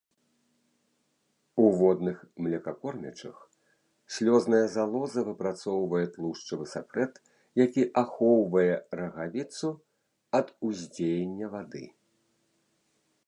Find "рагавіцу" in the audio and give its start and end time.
9.01-9.69